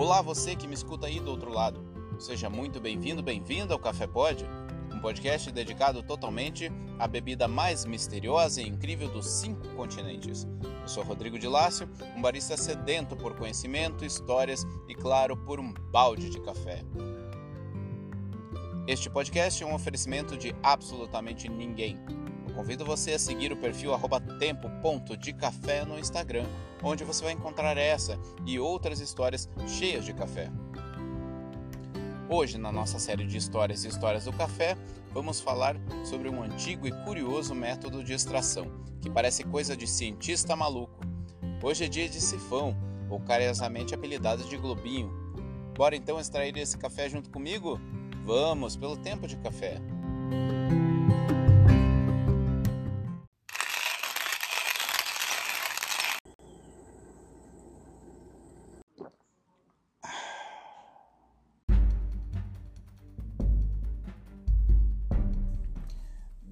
[0.00, 1.84] Olá, você que me escuta aí do outro lado.
[2.18, 4.46] Seja muito bem-vindo, bem-vinda ao Café Pod,
[4.90, 10.48] um podcast dedicado totalmente à bebida mais misteriosa e incrível dos cinco continentes.
[10.80, 11.86] Eu sou Rodrigo de Lácio,
[12.16, 16.82] um barista sedento por conhecimento, histórias e, claro, por um balde de café.
[18.86, 21.98] Este podcast é um oferecimento de absolutamente ninguém
[22.54, 23.92] Convido você a seguir o perfil
[24.38, 26.46] tempo.decafé no Instagram,
[26.82, 30.50] onde você vai encontrar essa e outras histórias cheias de café.
[32.28, 34.76] Hoje, na nossa série de histórias e histórias do café,
[35.12, 38.66] vamos falar sobre um antigo e curioso método de extração,
[39.00, 41.00] que parece coisa de cientista maluco.
[41.62, 42.76] Hoje é dia de sifão,
[43.10, 45.10] ou carinhosamente apelidado de globinho.
[45.76, 47.80] Bora então extrair esse café junto comigo?
[48.24, 49.80] Vamos, pelo tempo de café!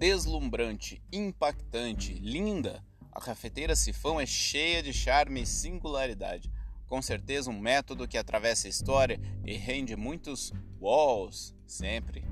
[0.00, 6.50] Deslumbrante, impactante, linda, a cafeteira sifão é cheia de charme e singularidade.
[6.86, 12.24] Com certeza um método que atravessa a história e rende muitos walls sempre.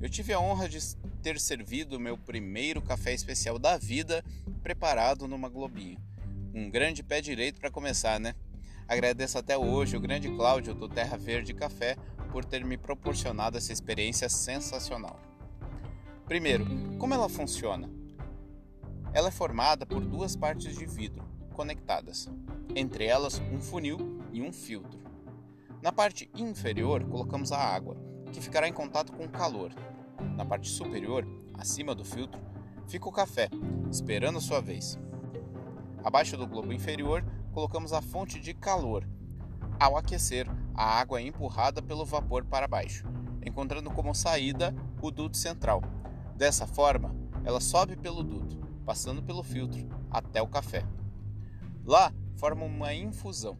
[0.00, 0.78] Eu tive a honra de
[1.20, 4.24] ter servido meu primeiro café especial da vida
[4.62, 5.98] preparado numa globinho.
[6.54, 8.36] Um grande pé direito para começar, né?
[8.86, 11.96] Agradeço até hoje o grande Cláudio do Terra Verde Café
[12.30, 15.29] por ter me proporcionado essa experiência sensacional.
[16.30, 16.64] Primeiro,
[16.96, 17.90] como ela funciona?
[19.12, 22.30] Ela é formada por duas partes de vidro conectadas,
[22.72, 25.00] entre elas um funil e um filtro.
[25.82, 27.96] Na parte inferior, colocamos a água,
[28.32, 29.72] que ficará em contato com o calor.
[30.36, 32.40] Na parte superior, acima do filtro,
[32.86, 33.48] fica o café,
[33.90, 35.00] esperando a sua vez.
[36.04, 39.04] Abaixo do globo inferior, colocamos a fonte de calor.
[39.80, 43.04] Ao aquecer, a água é empurrada pelo vapor para baixo,
[43.44, 45.82] encontrando como saída o duto central,
[46.40, 47.14] Dessa forma,
[47.44, 48.56] ela sobe pelo duto,
[48.86, 50.86] passando pelo filtro, até o café.
[51.84, 53.58] Lá, forma uma infusão.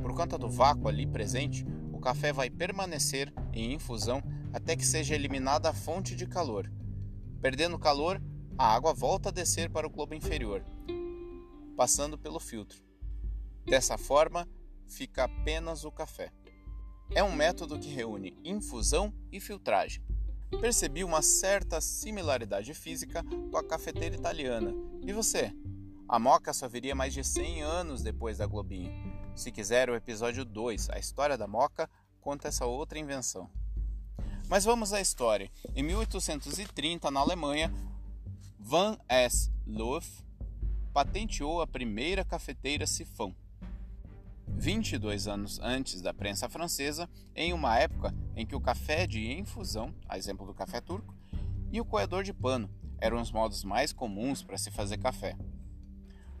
[0.00, 5.14] Por conta do vácuo ali presente, o café vai permanecer em infusão até que seja
[5.14, 6.72] eliminada a fonte de calor.
[7.42, 8.18] Perdendo calor,
[8.56, 10.64] a água volta a descer para o globo inferior,
[11.76, 12.82] passando pelo filtro.
[13.66, 14.48] Dessa forma,
[14.88, 16.32] fica apenas o café.
[17.10, 20.05] É um método que reúne infusão e filtragem
[20.60, 24.72] percebi uma certa similaridade física com a cafeteira italiana.
[25.02, 25.52] E você?
[26.08, 28.92] A Moca só viria mais de 100 anos depois da Globinho.
[29.34, 31.90] Se quiser, o episódio 2, a história da Moca,
[32.20, 33.50] conta essa outra invenção.
[34.48, 35.50] Mas vamos à história.
[35.74, 37.72] Em 1830, na Alemanha,
[38.58, 39.50] Van S.
[39.66, 40.24] Loof
[40.92, 43.34] patenteou a primeira cafeteira sifão.
[44.48, 49.94] 22 anos antes da prensa francesa, em uma época em que o café de infusão,
[50.06, 51.14] a exemplo do café turco,
[51.72, 55.36] e o coador de pano eram os modos mais comuns para se fazer café.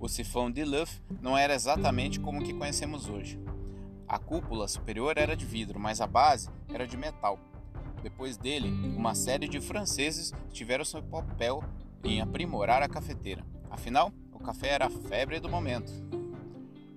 [0.00, 3.38] O sifão de Luff não era exatamente como o que conhecemos hoje.
[4.08, 7.38] A cúpula superior era de vidro, mas a base era de metal.
[8.02, 11.62] Depois dele, uma série de franceses tiveram seu papel
[12.02, 13.46] em aprimorar a cafeteira.
[13.70, 15.92] Afinal, o café era a febre do momento.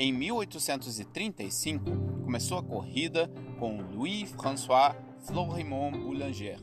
[0.00, 1.84] Em 1835,
[2.22, 3.28] começou a corrida
[3.58, 6.60] com Louis-François Florimond Boulanger,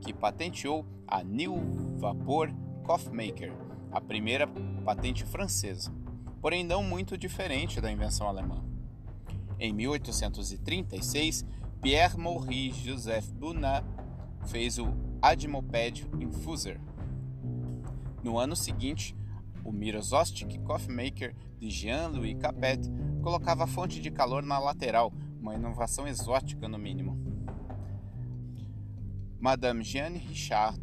[0.00, 1.54] que patenteou a New
[1.96, 3.52] Vapor Coffee Maker,
[3.92, 4.48] a primeira
[4.84, 5.94] patente francesa,
[6.40, 8.64] porém não muito diferente da invenção alemã.
[9.60, 11.46] Em 1836,
[11.80, 13.86] Pierre Maurice Joseph Bunat
[14.46, 14.92] fez o
[15.22, 16.80] Admoped Infuser.
[18.24, 19.14] No ano seguinte,
[19.64, 22.80] o Mirosostik Coffee Maker de Jean-Louis Capet
[23.22, 27.16] colocava a fonte de calor na lateral, uma inovação exótica no mínimo.
[29.38, 30.80] Madame Jeanne Richard,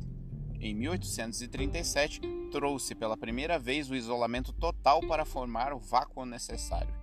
[0.59, 6.93] em 1837, trouxe pela primeira vez o isolamento total para formar o vácuo necessário.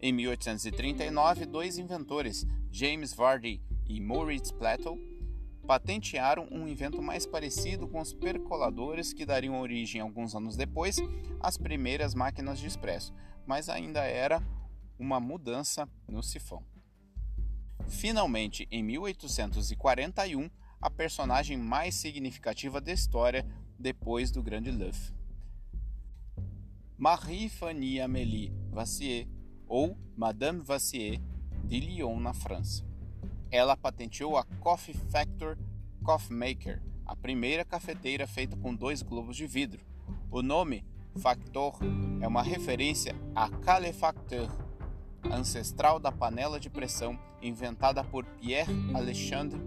[0.00, 4.98] Em 1839, dois inventores, James Vardy e Moritz Plateau,
[5.66, 10.98] patentearam um invento mais parecido com os percoladores que dariam origem alguns anos depois
[11.40, 13.12] às primeiras máquinas de expresso,
[13.44, 14.40] mas ainda era
[14.98, 16.62] uma mudança no sifão.
[17.88, 20.48] Finalmente, em 1841,
[20.80, 23.44] a personagem mais significativa da história
[23.78, 25.12] depois do Grande Luff.
[26.96, 29.26] Marie-Fanny Amélie Vassier,
[29.66, 31.20] ou Madame Vassier,
[31.64, 32.85] de Lyon, na França
[33.50, 35.56] ela patenteou a Coffee Factor
[36.02, 39.84] Coffee Maker, a primeira cafeteira feita com dois globos de vidro.
[40.30, 40.84] O nome
[41.16, 41.78] Factor
[42.20, 44.48] é uma referência a calefacteur,
[45.24, 49.60] ancestral da panela de pressão inventada por Pierre Alexandre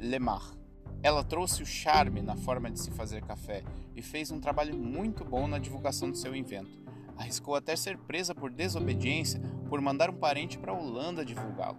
[0.00, 0.54] Lemar.
[1.02, 3.64] Ela trouxe o charme na forma de se fazer café
[3.96, 6.78] e fez um trabalho muito bom na divulgação do seu invento.
[7.16, 11.78] Arriscou até ser presa por desobediência por mandar um parente para a Holanda divulgá-lo,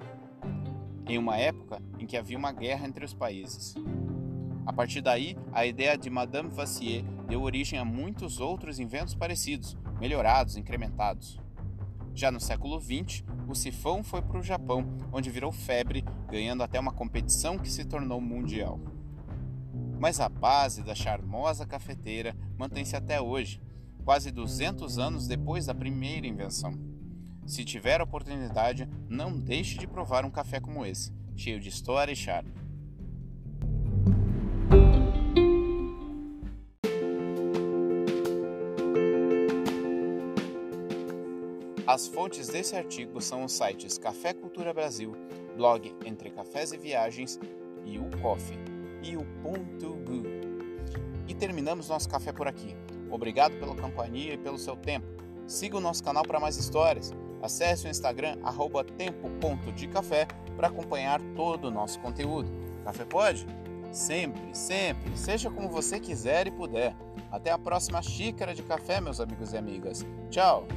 [1.11, 3.75] em uma época em que havia uma guerra entre os países.
[4.65, 9.75] A partir daí, a ideia de Madame Vassier deu origem a muitos outros inventos parecidos,
[9.99, 11.37] melhorados, incrementados.
[12.15, 16.79] Já no século XX, o sifão foi para o Japão, onde virou febre, ganhando até
[16.79, 18.79] uma competição que se tornou mundial.
[19.99, 23.61] Mas a base da charmosa cafeteira mantém-se até hoje,
[24.05, 26.90] quase 200 anos depois da primeira invenção.
[27.51, 32.13] Se tiver a oportunidade, não deixe de provar um café como esse, cheio de história
[32.13, 32.49] e charme.
[41.85, 45.13] As fontes desse artigo são os sites Café Cultura Brasil,
[45.57, 47.37] blog Entre Cafés e Viagens
[47.83, 48.59] e o Coffee
[49.03, 49.97] e o Ponto.
[51.27, 52.77] E terminamos nosso café por aqui.
[53.09, 55.07] Obrigado pela companhia e pelo seu tempo.
[55.45, 57.13] Siga o nosso canal para mais histórias.
[57.41, 58.37] Acesse o Instagram
[58.83, 62.49] tempo.decafé para acompanhar todo o nosso conteúdo.
[62.83, 63.47] Café pode?
[63.91, 65.17] Sempre, sempre.
[65.17, 66.95] Seja como você quiser e puder.
[67.31, 70.05] Até a próxima xícara de café, meus amigos e amigas.
[70.29, 70.67] Tchau!